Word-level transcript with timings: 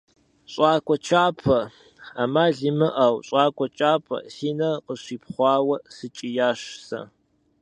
ЩӀакӀуэ 0.51 0.97
кӀапэ! 1.05 1.59
Ӏэмал 2.15 2.55
имыӀэу, 2.69 3.15
щӀакӀуэ 3.27 3.67
кӀапэ!– 3.77 4.17
си 4.35 4.49
нэр 4.57 4.75
къыщипхъуауэ 4.85 5.77
сыкӀиящ 5.95 6.61
сэ. 6.87 6.99